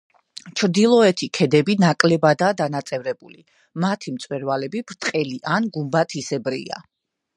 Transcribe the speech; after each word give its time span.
ჩრდილოეთი 0.59 1.27
ქედები 1.39 1.75
ნაკლებადაა 1.83 2.55
დანაწევრებული, 2.61 3.37
მათი 3.85 4.15
მწვერვალები 4.15 4.83
ბრტყელი 4.93 5.39
ან 5.59 5.69
გუმბათისებრია. 5.77 6.85